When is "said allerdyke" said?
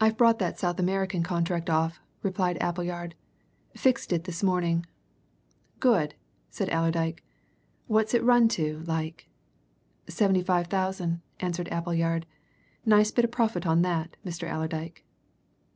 6.50-7.22